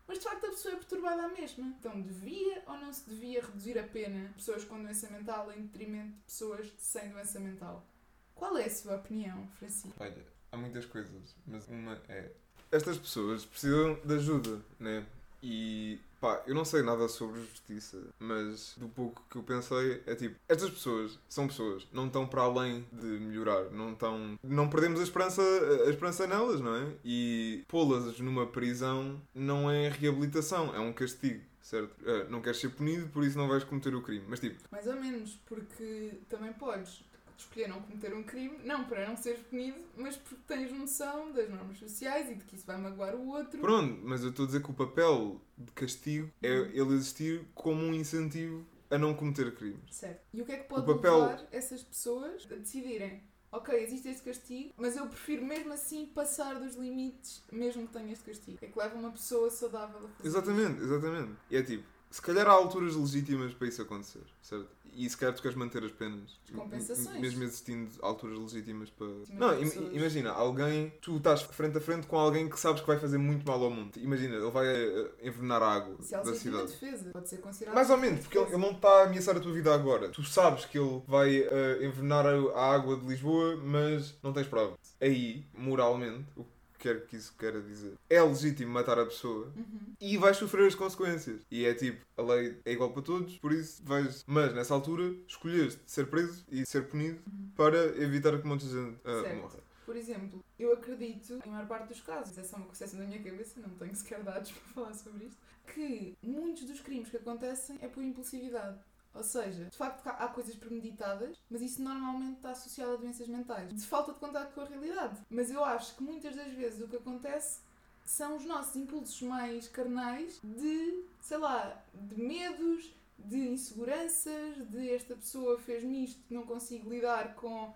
Mas 0.10 0.18
de 0.18 0.24
facto 0.24 0.48
a 0.48 0.50
pessoa 0.50 0.74
é 0.74 0.78
perturbada 0.78 1.22
à 1.22 1.28
mesma. 1.28 1.68
Então 1.80 2.02
devia 2.02 2.64
ou 2.66 2.80
não 2.80 2.92
se 2.92 3.08
devia 3.08 3.46
reduzir 3.46 3.78
a 3.78 3.84
pena 3.84 4.34
pessoas 4.36 4.66
com 4.66 4.82
doença 4.82 5.08
mental 5.12 5.52
em 5.52 5.68
detrimento 5.68 6.14
de 6.14 6.22
pessoas 6.24 6.74
sem 6.80 7.10
doença 7.10 7.40
mental? 7.40 7.88
Qual 8.34 8.58
é 8.58 8.66
a 8.66 8.70
sua 8.72 8.96
opinião, 8.96 9.48
Francisco? 9.60 9.94
Olha, 10.00 10.26
há 10.52 10.58
muitas 10.58 10.88
coisas, 10.88 11.36
mas 11.46 11.68
uma 11.68 12.02
é. 12.10 12.32
Estas 12.72 12.98
pessoas 12.98 13.46
precisam 13.46 14.00
de 14.04 14.16
ajuda, 14.16 14.60
né? 14.80 15.06
E 15.42 16.00
pá, 16.20 16.42
eu 16.46 16.54
não 16.54 16.66
sei 16.66 16.82
nada 16.82 17.08
sobre 17.08 17.40
justiça, 17.42 17.98
mas 18.20 18.74
do 18.78 18.90
pouco 18.90 19.24
que 19.30 19.38
eu 19.38 19.44
pensei 19.44 20.04
é 20.06 20.16
tipo, 20.16 20.36
estas 20.48 20.70
pessoas 20.70 21.18
são 21.30 21.48
pessoas, 21.48 21.88
não 21.94 22.08
estão 22.08 22.28
para 22.28 22.42
além 22.42 22.86
de 22.92 23.06
melhorar, 23.06 23.70
não 23.72 23.94
estão. 23.94 24.38
Não 24.44 24.70
perdemos 24.70 25.00
a 25.00 25.04
esperança, 25.04 25.42
a 25.86 25.90
esperança 25.90 26.28
nelas, 26.28 26.60
não 26.60 26.76
é? 26.76 26.88
E 27.06 27.64
pô-las 27.68 28.20
numa 28.20 28.46
prisão 28.48 29.22
não 29.34 29.72
é 29.72 29.90
reabilitação, 29.90 30.76
é 30.76 30.80
um 30.80 30.94
castigo. 30.94 31.42
Certo? 31.62 31.94
Eh, 32.04 32.26
não 32.30 32.42
queres 32.42 32.60
ser 32.60 32.70
punido, 32.70 33.08
por 33.10 33.24
isso 33.24 33.38
não 33.38 33.48
vais 33.48 33.64
cometer 33.64 33.94
o 33.94 34.02
crime. 34.02 34.26
Mas 34.28 34.40
tipo, 34.40 34.58
Mais 34.72 34.88
ou 34.88 34.96
menos, 34.96 35.38
porque 35.46 36.14
também 36.28 36.52
podes 36.54 37.04
escolher 37.42 37.68
não 37.68 37.82
cometer 37.82 38.14
um 38.14 38.24
crime, 38.24 38.58
não 38.64 38.86
para 38.86 39.08
não 39.08 39.16
seres 39.16 39.40
punido, 39.42 39.78
mas 39.98 40.16
porque 40.18 40.42
tens 40.48 40.72
noção 40.72 41.32
das 41.32 41.50
normas 41.50 41.78
sociais 41.78 42.30
e 42.30 42.36
de 42.36 42.44
que 42.46 42.56
isso 42.56 42.66
vai 42.66 42.78
magoar 42.78 43.16
o 43.16 43.28
outro. 43.30 43.60
Pronto, 43.62 44.00
mas 44.04 44.24
eu 44.24 44.30
estou 44.30 44.44
a 44.44 44.48
dizer 44.48 44.62
que 44.64 44.72
o 44.72 44.74
papel 44.74 45.42
de 45.58 45.72
castigo 45.72 46.30
é 46.42 46.50
ele 46.50 46.94
existir 46.94 47.46
como 47.54 47.82
um 47.82 47.94
incentivo 47.94 48.66
a 48.90 48.98
não 48.98 49.14
cometer 49.14 49.54
crimes. 49.56 49.80
Certo. 49.92 50.22
E 50.34 50.42
o 50.42 50.46
que 50.46 50.52
é 50.52 50.58
que 50.58 50.68
pode 50.68 50.86
papel- 50.86 51.20
levar 51.22 51.48
essas 51.52 51.84
pessoas 51.84 52.48
a 52.52 52.56
decidirem 52.56 53.24
ok, 53.52 53.76
existe 53.84 54.08
este 54.10 54.24
castigo, 54.24 54.74
mas 54.78 54.96
eu 54.96 55.08
prefiro 55.08 55.44
mesmo 55.44 55.74
assim 55.74 56.06
passar 56.08 56.60
dos 56.60 56.76
limites, 56.76 57.44
mesmo 57.52 57.88
que 57.88 57.94
tenha 57.94 58.12
este 58.12 58.24
castigo. 58.26 58.60
É 58.62 58.68
que 58.68 58.78
leva 58.78 58.96
uma 58.96 59.12
pessoa 59.12 59.50
saudável 59.50 60.06
a 60.06 60.10
fazer 60.10 60.28
Exatamente, 60.28 60.82
exatamente. 60.82 61.32
E 61.50 61.58
é 61.58 61.64
tipo, 61.64 61.84
se 62.10 62.22
calhar 62.22 62.48
há 62.48 62.52
alturas 62.52 62.96
legítimas 62.96 63.54
para 63.54 63.68
isso 63.68 63.82
acontecer, 63.82 64.22
certo? 64.42 64.68
E 64.92 65.08
se 65.08 65.16
calhar 65.16 65.36
tu 65.36 65.42
queres 65.44 65.56
manter 65.56 65.84
as 65.84 65.92
penas. 65.92 66.40
As 66.46 66.56
compensações. 66.56 67.20
Mesmo 67.22 67.44
existindo 67.44 67.92
alturas 68.02 68.40
legítimas 68.40 68.90
para. 68.90 69.08
Não, 69.38 69.62
im- 69.62 69.96
imagina, 69.96 70.32
alguém. 70.32 70.92
Tu 71.02 71.16
estás 71.18 71.44
frente 71.44 71.78
a 71.78 71.82
frente 71.82 72.08
com 72.08 72.18
alguém 72.18 72.50
que 72.50 72.60
sabes 72.60 72.82
que 72.82 72.88
vai 72.88 72.98
fazer 73.00 73.20
muito 73.20 73.46
mal 73.48 73.64
ao 73.64 73.70
mundo. 73.70 73.92
Imagina, 73.98 74.36
ele 74.36 74.50
vai 74.50 74.66
eh, 74.68 75.12
envenenar 75.22 75.62
a 75.62 75.74
água. 75.76 75.96
Se 76.02 76.12
da 76.12 76.34
cidade. 76.34 76.68
defesa, 76.72 77.12
pode 77.12 77.30
ser 77.30 77.38
considerado. 77.38 77.76
Mais 77.76 77.90
ou 77.92 77.98
menos, 77.98 78.22
porque 78.22 78.38
ele, 78.40 78.58
não 78.58 78.72
está 78.72 78.90
a 78.90 79.04
ameaçar 79.04 79.38
a 79.38 79.40
tua 79.40 79.54
vida 79.54 79.72
agora. 79.74 80.10
Tu 80.10 80.24
sabes 80.24 80.66
que 80.66 80.80
ele 80.80 81.04
vai 81.08 81.38
eh, 81.38 81.86
envenenar 81.86 82.26
a, 82.26 82.32
a 82.60 82.74
água 82.74 82.98
de 82.98 83.06
Lisboa, 83.06 83.58
mas 83.58 84.16
não 84.24 84.34
tens 84.34 84.48
provas. 84.48 84.76
Aí, 85.00 85.46
moralmente, 85.56 86.26
o 86.36 86.44
que 86.44 86.50
quer 86.80 87.06
que 87.06 87.16
isso 87.18 87.34
queira 87.38 87.62
dizer, 87.62 87.94
é 88.10 88.22
legítimo 88.24 88.72
matar 88.72 88.98
a 88.98 89.06
pessoa 89.06 89.52
Uhum. 89.56 89.94
e 90.00 90.18
vais 90.18 90.38
sofrer 90.38 90.68
as 90.68 90.76
consequências. 90.76 91.42
E 91.52 91.66
é 91.66 91.74
tipo, 91.74 92.04
a 92.18 92.22
lei 92.22 92.60
é 92.66 92.72
igual 92.72 92.92
para 92.92 93.02
todos, 93.02 93.38
por 93.38 93.52
isso 93.52 93.82
vais. 93.84 94.24
Mas 94.26 94.54
nessa 94.56 94.74
altura, 94.74 95.14
escolheste 95.28 95.80
ser 95.86 96.08
preso 96.08 96.44
e 96.50 96.66
ser 96.66 96.88
punido 96.88 97.20
Uhum. 97.28 97.52
para 97.56 97.78
evitar 98.02 98.40
que 98.42 98.48
muita 98.48 98.66
gente 98.66 98.98
Certo. 99.04 99.36
morra. 99.36 99.60
Por 99.86 99.96
exemplo, 99.98 100.44
eu 100.60 100.72
acredito, 100.74 101.40
em 101.46 101.50
maior 101.50 101.68
parte 101.68 101.88
dos 101.88 102.00
casos, 102.02 102.38
é 102.38 102.44
só 102.44 102.58
uma 102.58 102.68
concessão 102.68 103.00
da 103.00 103.06
minha 103.06 103.22
cabeça, 103.24 103.60
não 103.60 103.70
tenho 103.70 103.96
sequer 103.96 104.22
dados 104.24 104.52
para 104.54 104.62
falar 104.74 104.94
sobre 104.94 105.26
isto, 105.26 105.38
que 105.74 106.16
muitos 106.22 106.64
dos 106.66 106.80
crimes 106.80 107.10
que 107.10 107.18
acontecem 107.18 107.78
é 107.82 107.88
por 107.88 108.04
impulsividade. 108.04 108.78
Ou 109.14 109.24
seja, 109.24 109.66
de 109.66 109.76
facto 109.76 110.06
há 110.08 110.28
coisas 110.28 110.56
premeditadas, 110.56 111.38
mas 111.50 111.62
isso 111.62 111.82
normalmente 111.82 112.38
está 112.38 112.52
associado 112.52 112.94
a 112.94 112.96
doenças 112.96 113.28
mentais, 113.28 113.74
de 113.74 113.86
falta 113.86 114.14
de 114.14 114.20
contato 114.20 114.54
com 114.54 114.62
a 114.62 114.66
realidade. 114.66 115.20
Mas 115.30 115.52
eu 115.52 115.64
acho 115.64 115.96
que 115.96 116.04
muitas 116.04 116.36
das 116.36 116.54
vezes 116.54 116.82
o 116.82 116.88
que 116.88 116.96
acontece 116.96 117.62
são 118.06 118.36
os 118.36 118.46
nossos 118.46 118.76
impulsos 118.76 119.22
mais 119.22 119.68
carnais 119.68 120.40
de, 120.44 121.04
sei 121.22 121.38
lá, 121.38 121.84
de 121.94 122.22
medos, 122.22 122.94
de 123.18 123.50
inseguranças, 123.50 124.56
de 124.70 124.90
esta 124.92 125.16
pessoa 125.16 125.60
fez-me 125.60 126.06
isto, 126.06 126.22
não 126.30 126.46
consigo 126.46 126.90
lidar 126.90 127.36
com 127.36 127.74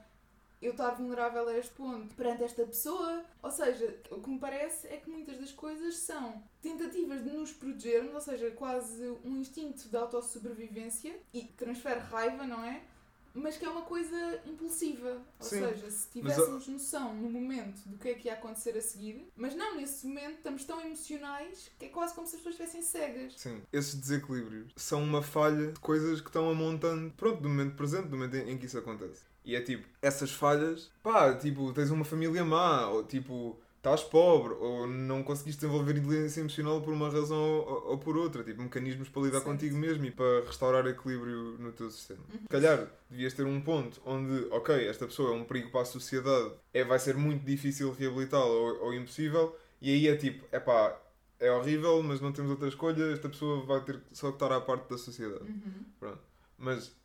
eu 0.64 0.72
estar 0.72 0.92
vulnerável 0.92 1.48
a 1.48 1.58
este 1.58 1.74
ponto 1.74 2.16
perante 2.16 2.44
esta 2.44 2.66
pessoa. 2.66 3.24
Ou 3.42 3.52
seja, 3.52 4.00
o 4.10 4.22
que 4.22 4.30
me 4.30 4.40
parece 4.40 4.88
é 4.88 4.98
que 4.98 5.10
muitas 5.10 5.38
das 5.38 5.52
coisas 5.52 5.98
são 5.98 6.42
tentativas 6.62 7.24
de 7.24 7.30
nos 7.30 7.52
protegermos, 7.52 8.14
ou 8.14 8.22
seja, 8.22 8.50
quase 8.52 9.06
um 9.26 9.38
instinto 9.38 9.90
de 9.90 9.98
autossobrevivência 9.98 11.14
e 11.34 11.44
transfere 11.44 12.00
raiva, 12.00 12.48
não 12.48 12.64
é? 12.64 12.82
Mas 13.36 13.58
que 13.58 13.66
é 13.66 13.70
uma 13.70 13.82
coisa 13.82 14.42
impulsiva. 14.46 15.22
Ou 15.40 15.46
Sim. 15.46 15.60
seja, 15.60 15.90
se 15.90 16.08
tivéssemos 16.10 16.68
noção 16.68 17.16
no 17.16 17.28
momento 17.30 17.82
do 17.88 17.98
que 17.98 18.10
é 18.10 18.14
que 18.14 18.28
ia 18.28 18.36
acontecer 18.36 18.78
a 18.78 18.82
seguir, 18.82 19.28
mas 19.36 19.56
não 19.56 19.76
nesse 19.76 20.06
momento 20.06 20.38
estamos 20.38 20.64
tão 20.64 20.80
emocionais 20.80 21.72
que 21.80 21.88
é 21.88 21.90
quase 21.90 22.14
como 22.14 22.28
se 22.28 22.36
as 22.36 22.42
pessoas 22.42 22.60
estivessem 22.60 22.84
cegas. 22.84 23.34
Sim, 23.36 23.64
esses 23.74 23.96
desequilíbrios 23.96 24.72
são 24.78 25.04
uma 25.04 25.24
falha 25.24 25.72
de 25.72 25.80
coisas 25.80 26.22
que 26.22 26.28
estão 26.28 26.48
amontando, 26.48 27.12
pronto, 27.18 27.42
do 27.42 27.50
momento 27.50 27.76
presente, 27.76 28.08
do 28.08 28.16
momento 28.16 28.36
em 28.36 28.56
que 28.56 28.68
isso 28.68 28.78
acontece. 28.78 29.33
E 29.46 29.56
é 29.56 29.62
tipo, 29.62 29.88
essas 30.02 30.32
falhas, 30.32 30.90
pá, 31.02 31.34
tipo, 31.36 31.72
tens 31.74 31.90
uma 31.92 32.06
família 32.06 32.46
má, 32.46 32.88
ou 32.88 33.04
tipo, 33.04 33.60
estás 33.84 34.02
pobre, 34.02 34.54
ou 34.54 34.88
não 34.88 35.22
conseguiste 35.22 35.60
desenvolver 35.60 35.98
inteligência 35.98 36.40
emocional 36.40 36.82
por 36.82 36.94
uma 36.94 37.10
razão 37.10 37.38
ou, 37.38 37.90
ou 37.90 37.98
por 37.98 38.16
outra, 38.16 38.42
tipo, 38.42 38.62
mecanismos 38.62 39.10
para 39.10 39.24
lidar 39.24 39.40
Certo. 39.40 39.52
contigo 39.52 39.76
mesmo 39.76 40.06
e 40.06 40.12
para 40.12 40.46
restaurar 40.46 40.88
equilíbrio 40.88 41.58
no 41.60 41.74
teu 41.74 41.92
sistema. 41.92 42.22
Uhum. 42.32 42.40
Se 42.40 42.48
calhar 42.48 42.88
devias 43.10 43.34
ter 43.34 43.46
um 43.46 43.60
ponto 43.60 44.02
onde, 44.06 44.48
ok, 44.52 44.88
esta 44.88 45.06
pessoa 45.06 45.32
é 45.32 45.34
um 45.34 45.44
perigo 45.44 45.70
para 45.70 45.82
a 45.82 45.86
sociedade, 45.86 46.54
é, 46.74 46.86
vai 46.86 46.98
ser 46.98 47.18
muito 47.18 47.46
difícil 47.46 47.92
reabilitá-la 47.92 48.46
ou, 48.46 48.86
ou 48.86 48.94
impossível, 48.94 49.54
e 49.82 49.92
aí 49.92 50.08
é 50.08 50.16
tipo, 50.16 50.46
é 50.50 50.62
pá, 50.62 50.98
é 51.38 51.52
horrível, 51.52 52.02
mas 52.02 52.22
não 52.22 52.32
temos 52.32 52.52
outra 52.52 52.70
escolha, 52.70 53.12
esta 53.12 53.28
pessoa 53.28 53.66
vai 53.66 53.84
ter 53.84 54.00
que 54.00 54.18
só 54.18 54.30
estar 54.30 54.50
à 54.54 54.62
parte 54.62 54.90
da 54.90 54.98
sociedade. 54.98 55.44
Uhum. 55.44 56.16
Mas 56.58 56.96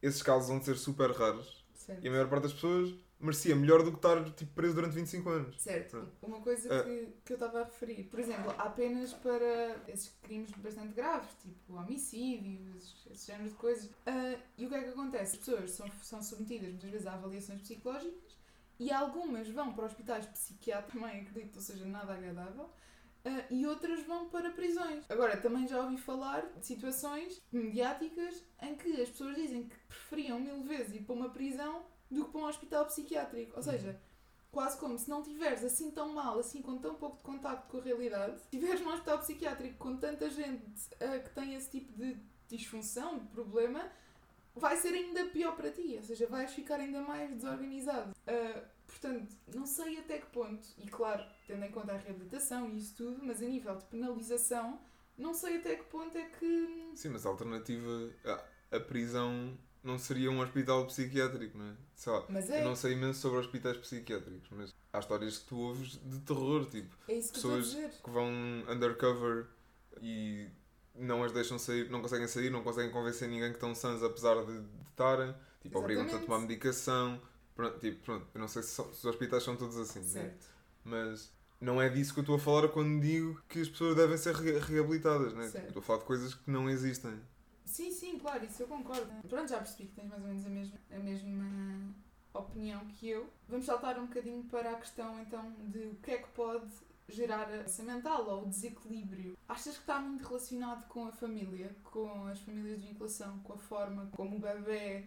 esses 0.00 0.22
casos 0.22 0.48
vão 0.48 0.62
ser 0.62 0.76
super 0.76 1.10
raros 1.10 1.57
Certo. 1.88 2.04
e 2.04 2.08
a 2.08 2.10
maior 2.10 2.28
parte 2.28 2.42
das 2.44 2.52
pessoas 2.52 2.94
merecia 3.20 3.56
melhor 3.56 3.82
do 3.82 3.90
que 3.90 3.96
estar 3.98 4.22
tipo, 4.32 4.52
preso 4.54 4.74
durante 4.74 4.94
25 4.94 5.28
anos. 5.28 5.60
Certo. 5.60 5.90
Pronto. 5.90 6.12
Uma 6.22 6.40
coisa 6.40 6.72
Ah. 6.72 6.84
que, 6.84 7.08
que 7.24 7.32
eu 7.32 7.34
estava 7.36 7.62
a 7.62 7.64
referir, 7.64 8.04
por 8.04 8.20
exemplo, 8.20 8.54
há 8.56 8.70
penas 8.70 9.12
para 9.14 9.76
esses 9.88 10.10
crimes 10.22 10.50
bastante 10.52 10.92
graves, 10.94 11.30
tipo 11.42 11.74
homicídios, 11.74 12.94
esse 13.10 13.26
género 13.26 13.48
de 13.48 13.54
coisas. 13.56 13.90
Ah, 14.06 14.36
e 14.56 14.66
o 14.66 14.68
que 14.68 14.74
é 14.74 14.82
que 14.82 14.88
acontece? 14.90 15.32
As 15.36 15.38
pessoas 15.44 15.70
são, 15.72 15.90
são 16.02 16.22
submetidas 16.22 16.68
muitas 16.70 16.90
vezes 16.90 17.06
a 17.06 17.14
avaliações 17.14 17.60
psicológicas 17.62 18.36
e 18.78 18.92
algumas 18.92 19.48
vão 19.48 19.72
para 19.72 19.86
hospitais 19.86 20.26
psiquiátricos, 20.26 21.00
também 21.00 21.22
acredito, 21.22 21.56
ou 21.56 21.62
seja, 21.62 21.84
nada 21.86 22.12
agradável. 22.14 22.70
Ah, 23.24 23.44
e 23.50 23.66
outras 23.66 24.02
vão 24.04 24.28
para 24.28 24.50
prisões. 24.50 25.04
Agora, 25.08 25.36
também 25.36 25.66
já 25.66 25.82
ouvi 25.82 25.96
falar 25.98 26.46
de 26.58 26.66
situações 26.66 27.42
mediáticas 27.52 28.44
em 28.62 28.74
que 28.74 29.00
as 29.00 29.10
pessoas 29.10 29.36
dizem 29.36 29.68
que 29.68 29.76
preferiam 29.88 30.40
mil 30.40 30.62
vezes 30.62 30.94
ir 30.94 31.02
para 31.02 31.14
uma 31.14 31.30
prisão 31.30 31.84
do 32.10 32.24
que 32.24 32.32
para 32.32 32.40
um 32.40 32.46
hospital 32.46 32.86
psiquiátrico. 32.86 33.56
Ou 33.56 33.62
seja, 33.62 34.00
quase 34.50 34.78
como 34.78 34.98
se 34.98 35.08
não 35.08 35.22
tiveres 35.22 35.62
assim 35.64 35.90
tão 35.90 36.14
mal, 36.14 36.38
assim 36.38 36.62
com 36.62 36.78
tão 36.78 36.94
pouco 36.94 37.18
de 37.18 37.22
contacto 37.22 37.68
com 37.68 37.78
a 37.78 37.82
realidade, 37.82 38.40
tiveres 38.50 38.80
num 38.80 38.92
hospital 38.92 39.18
psiquiátrico 39.18 39.76
com 39.78 39.96
tanta 39.96 40.30
gente 40.30 40.64
ah, 41.00 41.18
que 41.18 41.30
tem 41.30 41.54
esse 41.54 41.70
tipo 41.70 41.92
de 41.92 42.16
disfunção, 42.48 43.18
de 43.18 43.26
problema, 43.26 43.90
vai 44.54 44.76
ser 44.76 44.94
ainda 44.94 45.26
pior 45.26 45.54
para 45.54 45.70
ti. 45.70 45.96
Ou 45.96 46.02
seja, 46.02 46.26
vais 46.26 46.52
ficar 46.52 46.76
ainda 46.76 47.00
mais 47.02 47.30
desorganizado. 47.34 48.14
Ah, 48.26 48.62
portanto, 48.88 49.36
não 49.54 49.66
sei 49.66 49.98
até 49.98 50.18
que 50.18 50.26
ponto, 50.26 50.66
e 50.78 50.88
claro, 50.88 51.22
tendo 51.46 51.64
em 51.64 51.70
conta 51.70 51.92
a 51.92 51.96
reabilitação 51.96 52.68
e 52.70 52.78
isso 52.78 52.96
tudo, 52.96 53.20
mas 53.22 53.40
a 53.40 53.46
nível 53.46 53.76
de 53.76 53.84
penalização, 53.84 54.80
não 55.16 55.34
sei 55.34 55.58
até 55.58 55.76
que 55.76 55.84
ponto 55.84 56.16
é 56.16 56.24
que. 56.24 56.92
Sim, 56.94 57.10
mas 57.10 57.24
a 57.24 57.28
alternativa. 57.28 58.10
A, 58.24 58.76
a 58.76 58.80
prisão 58.80 59.56
não 59.82 59.98
seria 59.98 60.30
um 60.30 60.40
hospital 60.40 60.86
psiquiátrico, 60.86 61.56
não 61.56 61.66
é? 61.66 61.74
Sei 61.94 62.12
lá, 62.12 62.24
Mas 62.28 62.50
é, 62.50 62.60
Eu 62.60 62.64
não 62.64 62.76
sei 62.76 62.92
imenso 62.92 63.20
sobre 63.20 63.38
hospitais 63.38 63.76
psiquiátricos, 63.76 64.48
mas 64.50 64.74
há 64.92 64.98
histórias 64.98 65.38
que 65.38 65.46
tu 65.46 65.58
ouves 65.58 65.98
de 66.04 66.18
terror, 66.20 66.66
tipo, 66.66 66.96
é 67.08 67.14
isso 67.14 67.28
que 67.28 67.34
pessoas 67.34 67.74
que 67.74 68.10
vão 68.10 68.28
undercover 68.68 69.46
e 70.00 70.48
não 70.94 71.22
as 71.24 71.32
deixam 71.32 71.58
sair, 71.58 71.88
não 71.90 72.00
conseguem 72.02 72.26
sair, 72.26 72.50
não 72.50 72.62
conseguem 72.62 72.90
convencer 72.90 73.28
ninguém 73.28 73.50
que 73.50 73.56
estão 73.56 73.74
sãs 73.74 74.02
apesar 74.02 74.44
de 74.44 74.62
estarem, 74.90 75.34
tipo, 75.60 75.78
obrigam-te 75.78 76.14
a 76.14 76.18
tomar 76.18 76.40
medicação. 76.40 77.20
Pronto, 77.58 77.80
tipo, 77.80 78.00
pronto, 78.04 78.24
eu 78.32 78.40
não 78.40 78.46
sei 78.46 78.62
se, 78.62 78.68
são- 78.68 78.84
se 78.92 78.98
os 79.00 79.04
hospitais 79.04 79.42
são 79.42 79.56
todos 79.56 79.76
assim, 79.78 79.98
né? 79.98 80.06
Certo. 80.06 80.46
mas 80.84 81.32
não 81.60 81.82
é 81.82 81.88
disso 81.88 82.14
que 82.14 82.20
eu 82.20 82.22
estou 82.22 82.36
a 82.36 82.38
falar 82.38 82.68
quando 82.68 83.00
digo 83.02 83.42
que 83.48 83.60
as 83.60 83.68
pessoas 83.68 83.96
devem 83.96 84.16
ser 84.16 84.32
re- 84.36 84.60
reabilitadas, 84.60 85.34
né? 85.34 85.48
Certo. 85.48 85.66
Estou 85.66 85.80
a 85.80 85.84
falar 85.84 85.98
de 85.98 86.04
coisas 86.04 86.34
que 86.34 86.48
não 86.48 86.70
existem. 86.70 87.20
Sim, 87.64 87.90
sim, 87.90 88.16
claro, 88.16 88.44
isso 88.44 88.62
eu 88.62 88.68
concordo. 88.68 89.10
Pronto, 89.28 89.48
já 89.48 89.58
percebi 89.58 89.88
que 89.88 89.96
tens 89.96 90.08
mais 90.08 90.22
ou 90.22 90.28
menos 90.28 90.46
a 90.46 90.48
mesma, 90.48 90.78
a 90.92 90.98
mesma 91.00 91.94
opinião 92.32 92.86
que 92.86 93.08
eu. 93.08 93.28
Vamos 93.48 93.66
saltar 93.66 93.98
um 93.98 94.06
bocadinho 94.06 94.44
para 94.44 94.70
a 94.70 94.74
questão 94.76 95.20
então 95.20 95.52
de 95.66 95.80
o 95.80 95.94
que 95.96 96.12
é 96.12 96.18
que 96.18 96.28
pode 96.28 96.70
gerar 97.08 97.42
a 97.42 97.44
doença 97.46 97.82
mental 97.82 98.24
ou 98.28 98.42
o 98.44 98.48
desequilíbrio. 98.48 99.36
Achas 99.48 99.74
que 99.74 99.80
está 99.80 99.98
muito 99.98 100.24
relacionado 100.28 100.86
com 100.88 101.08
a 101.08 101.12
família, 101.12 101.74
com 101.82 102.26
as 102.28 102.38
famílias 102.38 102.80
de 102.80 102.86
vinculação, 102.86 103.38
com 103.40 103.54
a 103.54 103.58
forma 103.58 104.08
como 104.12 104.36
o 104.36 104.40
bebê 104.40 105.06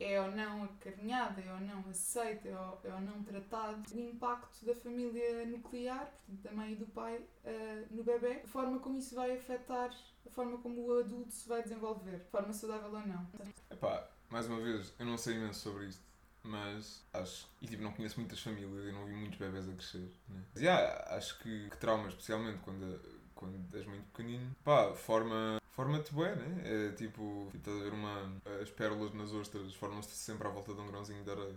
é 0.00 0.20
ou 0.20 0.30
não 0.30 0.64
acarinhado, 0.64 1.40
é 1.40 1.52
ou 1.52 1.60
não 1.60 1.88
aceito, 1.88 2.48
é 2.48 2.58
ou, 2.58 2.80
é 2.84 2.94
ou 2.94 3.00
não 3.00 3.22
tratado, 3.22 3.82
o 3.94 4.00
impacto 4.00 4.64
da 4.64 4.74
família 4.74 5.46
nuclear, 5.46 6.12
portanto 6.26 6.42
da 6.42 6.52
mãe 6.52 6.72
e 6.72 6.76
do 6.76 6.86
pai, 6.86 7.20
eh, 7.44 7.84
no 7.90 8.02
bebê, 8.02 8.42
a 8.44 8.48
forma 8.48 8.78
como 8.80 8.98
isso 8.98 9.14
vai 9.14 9.36
afetar 9.36 9.90
a 10.26 10.30
forma 10.30 10.58
como 10.58 10.86
o 10.86 10.98
adulto 10.98 11.30
se 11.30 11.48
vai 11.48 11.62
desenvolver, 11.62 12.18
de 12.18 12.30
forma 12.30 12.52
saudável 12.52 12.92
ou 12.92 13.06
não. 13.06 13.26
Epá, 13.70 14.08
mais 14.30 14.46
uma 14.46 14.60
vez, 14.60 14.92
eu 14.98 15.06
não 15.06 15.16
sei 15.16 15.36
imenso 15.36 15.60
sobre 15.60 15.86
isto, 15.86 16.02
mas 16.42 17.04
acho. 17.12 17.48
E 17.60 17.66
tipo, 17.66 17.82
não 17.82 17.92
conheço 17.92 18.18
muitas 18.18 18.40
famílias 18.40 18.86
e 18.86 18.92
não 18.92 19.04
vi 19.04 19.14
muitos 19.14 19.38
bebés 19.38 19.68
a 19.68 19.72
crescer. 19.72 20.10
Né? 20.28 20.42
Mas 20.54 20.62
yeah, 20.62 21.16
acho 21.16 21.38
que, 21.38 21.70
que 21.70 21.76
trauma, 21.76 22.08
especialmente 22.08 22.58
quando, 22.60 23.00
quando 23.44 23.76
és 23.76 23.86
muito 23.86 24.04
pequenino, 24.12 24.54
pá, 24.64 24.92
forma. 24.94 25.58
Forma-te 25.72 26.14
bem, 26.14 26.36
né? 26.36 26.62
É 26.64 26.92
tipo, 26.92 27.48
tipo, 27.50 27.56
estás 27.56 27.76
a 27.76 27.82
ver 27.84 27.92
uma. 27.92 28.32
As 28.62 28.70
pérolas 28.70 29.12
nas 29.12 29.32
ostras 29.32 29.74
formam-se 29.74 30.10
sempre 30.10 30.46
à 30.46 30.50
volta 30.50 30.72
de 30.72 30.80
um 30.80 30.86
grãozinho 30.86 31.24
de 31.24 31.30
areia. 31.30 31.56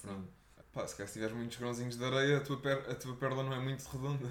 Pronto. 0.00 0.28
Pá, 0.72 0.86
se 0.86 0.94
calhar 0.96 1.08
se 1.08 1.14
tiveres 1.14 1.36
muitos 1.36 1.58
grãozinhos 1.58 1.96
de 1.96 2.04
areia, 2.04 2.38
a 2.38 2.40
tua, 2.40 2.56
per, 2.58 2.88
a 2.90 2.94
tua 2.94 3.14
pérola 3.16 3.42
não 3.42 3.52
é 3.52 3.58
muito 3.60 3.82
redonda. 3.88 4.30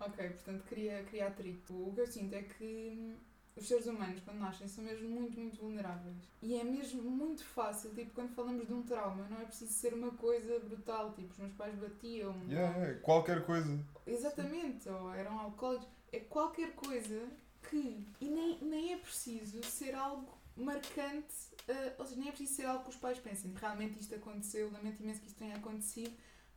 Ok, 0.00 0.28
portanto 0.30 0.64
cria, 0.68 1.04
cria 1.04 1.28
atrito. 1.28 1.74
O 1.74 1.92
que 1.94 2.00
eu 2.00 2.06
sinto 2.06 2.34
é 2.34 2.42
que 2.42 2.94
hum, 2.98 3.14
os 3.54 3.68
seres 3.68 3.86
humanos, 3.86 4.20
quando 4.24 4.38
nascem, 4.38 4.66
são 4.66 4.82
mesmo 4.82 5.08
muito, 5.08 5.38
muito 5.38 5.60
vulneráveis. 5.60 6.16
E 6.42 6.56
é 6.58 6.64
mesmo 6.64 7.02
muito 7.10 7.44
fácil, 7.44 7.90
tipo, 7.94 8.10
quando 8.14 8.34
falamos 8.34 8.66
de 8.66 8.72
um 8.72 8.82
trauma, 8.82 9.28
não 9.28 9.40
é 9.42 9.44
preciso 9.44 9.72
ser 9.74 9.92
uma 9.92 10.10
coisa 10.12 10.58
brutal, 10.60 11.12
tipo, 11.12 11.30
os 11.30 11.38
meus 11.38 11.52
pais 11.52 11.74
batiam. 11.76 12.30
ou- 12.32 13.00
qualquer 13.02 13.44
coisa. 13.44 13.78
Exatamente, 14.06 14.88
ou 14.88 15.12
eram 15.14 15.38
alcoólicos. 15.38 15.99
É 16.12 16.20
qualquer 16.20 16.74
coisa 16.74 17.28
que. 17.68 18.06
E 18.20 18.28
nem, 18.28 18.58
nem 18.62 18.92
é 18.94 18.96
preciso 18.96 19.62
ser 19.64 19.94
algo 19.94 20.38
marcante, 20.56 21.34
eh, 21.68 21.94
ou 21.98 22.04
seja, 22.04 22.20
nem 22.20 22.28
é 22.28 22.32
preciso 22.32 22.54
ser 22.54 22.66
algo 22.66 22.84
que 22.84 22.90
os 22.90 22.96
pais 22.96 23.18
pensem. 23.18 23.52
Realmente 23.54 24.00
isto 24.00 24.14
aconteceu, 24.14 24.70
lamento 24.72 25.02
imenso 25.02 25.20
que 25.20 25.28
isto 25.28 25.38
tenha 25.38 25.56
acontecido. 25.56 26.12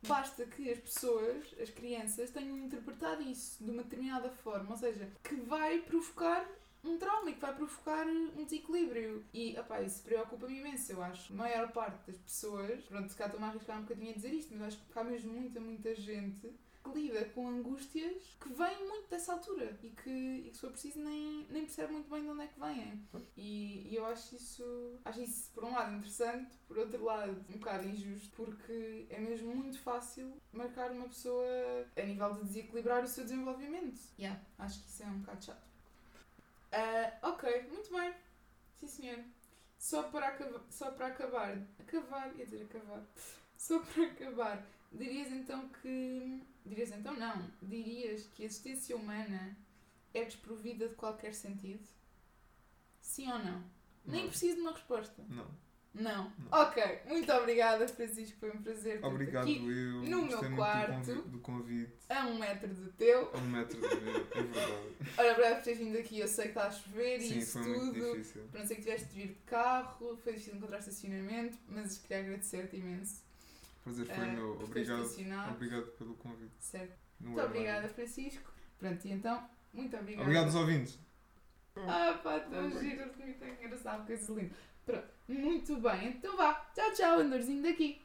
Basta 0.06 0.44
que 0.44 0.70
as 0.70 0.78
pessoas, 0.78 1.46
as 1.60 1.70
crianças, 1.70 2.30
tenham 2.30 2.58
interpretado 2.58 3.22
isso 3.22 3.64
de 3.64 3.70
uma 3.70 3.82
determinada 3.82 4.28
forma, 4.28 4.70
ou 4.70 4.76
seja, 4.76 5.10
que 5.22 5.34
vai 5.36 5.80
provocar 5.80 6.46
um 6.84 6.98
trauma 6.98 7.30
e 7.30 7.34
que 7.34 7.40
vai 7.40 7.54
provocar 7.54 8.06
um 8.06 8.44
desequilíbrio. 8.44 9.24
E, 9.32 9.58
opá, 9.58 9.80
isso 9.80 10.02
preocupa-me 10.02 10.58
imenso, 10.58 10.92
eu 10.92 11.02
acho. 11.02 11.32
A 11.32 11.36
maior 11.36 11.72
parte 11.72 12.06
das 12.06 12.18
pessoas, 12.18 12.84
pronto, 12.84 13.08
se 13.08 13.16
cá 13.16 13.24
estou-me 13.26 13.46
a 13.46 13.48
arriscar 13.48 13.78
um 13.78 13.82
bocadinho 13.82 14.10
a 14.10 14.14
dizer 14.14 14.34
isto, 14.34 14.52
mas 14.52 14.68
acho 14.68 14.78
que 14.78 14.98
há 14.98 15.04
mesmo 15.04 15.32
muita, 15.32 15.58
muita 15.58 15.94
gente 15.94 16.52
que 16.84 16.90
lida 16.92 17.24
com 17.30 17.48
angústias 17.48 18.22
que 18.40 18.52
vêm 18.52 18.88
muito 18.88 19.08
dessa 19.08 19.32
altura 19.32 19.78
e 19.82 19.90
que, 19.90 20.10
e 20.10 20.48
que 20.50 20.54
se 20.54 20.60
for 20.60 20.70
preciso, 20.70 21.00
nem, 21.00 21.46
nem 21.50 21.64
percebe 21.64 21.92
muito 21.94 22.10
bem 22.10 22.22
de 22.22 22.28
onde 22.28 22.42
é 22.42 22.46
que 22.46 22.60
vêm. 22.60 23.02
E, 23.36 23.88
e 23.90 23.96
eu 23.96 24.06
acho 24.06 24.36
isso, 24.36 25.00
acho 25.04 25.20
isso, 25.22 25.50
por 25.54 25.64
um 25.64 25.72
lado, 25.72 25.94
interessante, 25.96 26.56
por 26.68 26.78
outro 26.78 27.02
lado, 27.04 27.32
um 27.48 27.58
bocado 27.58 27.88
injusto, 27.88 28.30
porque 28.36 29.06
é 29.10 29.18
mesmo 29.18 29.54
muito 29.54 29.78
fácil 29.80 30.36
marcar 30.52 30.90
uma 30.92 31.08
pessoa 31.08 31.44
a 31.96 32.02
nível 32.02 32.34
de 32.34 32.44
desequilibrar 32.44 33.02
o 33.04 33.08
seu 33.08 33.24
desenvolvimento. 33.24 34.00
Yeah, 34.18 34.40
acho 34.58 34.82
que 34.82 34.88
isso 34.90 35.02
é 35.02 35.06
um 35.06 35.20
bocado 35.20 35.44
chato. 35.44 35.64
Ah, 36.72 37.12
ok, 37.22 37.44
muito 37.70 37.90
bem. 37.92 38.14
Sim, 38.80 38.88
senhor. 38.88 39.18
Só 39.78 40.04
para, 40.04 40.28
acaba- 40.28 40.64
só 40.70 40.90
para 40.92 41.08
acabar, 41.08 41.58
acabar, 41.80 42.34
ia 42.36 42.44
dizer 42.46 42.64
acabar, 42.64 43.04
só 43.56 43.78
para 43.80 44.04
acabar, 44.04 44.66
dirias 44.94 45.28
então 45.32 45.68
que, 45.82 46.42
dirias 46.64 46.90
então 46.92 47.14
não, 47.16 47.50
dirias 47.62 48.26
que 48.34 48.42
a 48.42 48.46
existência 48.46 48.96
humana 48.96 49.56
é 50.12 50.24
desprovida 50.24 50.88
de 50.88 50.94
qualquer 50.94 51.34
sentido? 51.34 51.86
Sim 53.00 53.30
ou 53.32 53.38
não? 53.38 53.64
Nem 54.06 54.22
Não. 54.22 54.28
preciso 54.30 54.56
de 54.56 54.60
uma 54.62 54.72
resposta. 54.72 55.22
Não. 55.28 55.46
Não. 55.94 56.24
Não. 56.38 56.48
Ok, 56.50 56.82
muito 57.06 57.32
obrigada, 57.32 57.86
Francisco, 57.86 58.36
foi 58.40 58.50
um 58.50 58.60
prazer 58.60 58.94
ter-te 58.94 59.04
Obrigado, 59.06 59.42
aqui 59.44 59.58
eu. 59.58 59.64
no 60.02 60.02
Gostei 60.02 60.10
meu 60.10 60.26
muito 60.40 60.56
quarto. 60.56 61.14
Do, 61.14 61.22
convi 61.22 61.30
do 61.30 61.38
convite. 61.38 61.92
a 62.08 62.26
um 62.26 62.38
metro 62.38 62.74
do 62.74 62.92
teu. 62.94 63.30
A 63.32 63.38
um 63.38 63.46
metro 63.48 63.80
de 63.80 63.86
mim, 63.86 64.10
é 64.10 64.42
verdade. 64.42 64.88
Olha, 65.16 65.30
obrigada 65.32 65.54
por 65.56 65.62
teres 65.64 65.78
vindo 65.78 65.96
aqui, 65.96 66.18
eu 66.18 66.26
sei 66.26 66.44
que 66.46 66.50
está 66.50 66.66
a 66.66 66.70
chover 66.72 67.18
e 67.18 67.28
Sim, 67.28 67.38
isso 67.38 67.62
foi 67.62 67.78
muito 67.78 67.94
tudo. 68.00 68.12
difícil. 68.18 68.42
Para 68.50 68.60
não 68.60 68.66
ser 68.66 68.74
que 68.74 68.80
tiveste 68.82 69.06
de 69.06 69.14
vir 69.14 69.28
de 69.28 69.34
carro, 69.46 70.16
foi 70.16 70.32
difícil 70.32 70.56
encontrar 70.56 70.78
estacionamento, 70.80 71.58
mas 71.68 71.98
queria 71.98 72.18
agradecer-te 72.24 72.76
imenso. 72.76 73.22
Prazer 73.84 74.06
foi 74.06 74.24
ah, 74.24 74.32
meu. 74.32 74.52
Obrigado. 74.62 75.04
Obrigado 75.50 75.86
pelo 75.98 76.14
convite. 76.14 76.54
Certo. 76.58 76.96
No 77.20 77.30
Muito 77.30 77.44
obrigada, 77.46 77.88
Francisco. 77.88 78.50
Pronto, 78.78 79.06
e 79.06 79.12
então, 79.12 79.48
muito 79.74 79.94
obrigada. 79.94 80.22
Obrigado 80.22 80.44
aos 80.46 80.54
ouvintes. 80.54 80.98
Ah, 81.76 82.18
pá, 82.22 82.40
tão 82.40 82.70
giro, 82.70 83.10
muito 83.18 83.44
engraçado, 83.44 84.06
coisa 84.06 84.32
linda. 84.32 84.54
Pronto, 84.86 85.08
muito 85.28 85.76
bem. 85.76 86.08
Então 86.08 86.36
vá. 86.36 86.54
Tchau, 86.74 86.92
tchau, 86.92 87.18
andorzinho 87.20 87.62
daqui. 87.62 88.00